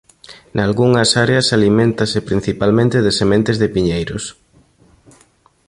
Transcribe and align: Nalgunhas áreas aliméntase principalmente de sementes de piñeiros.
Nalgunhas 0.57 1.09
áreas 1.25 1.47
aliméntase 1.57 2.19
principalmente 2.29 2.97
de 3.05 3.11
sementes 3.19 3.55
de 3.61 3.67
piñeiros. 3.75 4.23